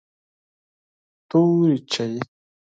[1.29, 2.13] توري چای